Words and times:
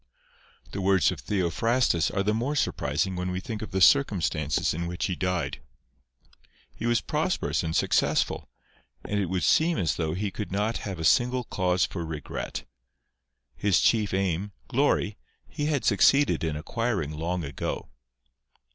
The 0.71 0.81
words 0.81 1.11
of 1.11 1.19
Theophrastus 1.21 2.09
are 2.09 2.23
the 2.23 2.33
more 2.33 2.55
surprising 2.55 3.15
when 3.15 3.29
we 3.29 3.39
think 3.39 3.61
of 3.61 3.69
the 3.69 3.81
circumstances 3.81 4.73
in 4.73 4.87
which 4.87 5.05
he 5.05 5.15
died. 5.15 5.61
He 6.73 6.87
was 6.87 7.01
prosperous 7.01 7.61
and 7.61 7.75
successful; 7.75 8.49
and 9.03 9.19
it 9.19 9.27
would 9.27 9.43
seem 9.43 9.77
as 9.77 9.97
though 9.97 10.15
he 10.15 10.31
could 10.31 10.51
not 10.51 10.77
have 10.89 10.97
a 10.97 11.03
single 11.03 11.43
cause 11.43 11.85
for 11.85 12.03
regret. 12.03 12.63
H:s 13.61 13.79
chief 13.79 14.11
aim, 14.11 14.53
glory, 14.67 15.19
he 15.47 15.67
had 15.67 15.85
succeeded 15.85 16.43
in 16.43 16.55
acquiring 16.55 17.11
long 17.11 17.43
ago. 17.43 17.89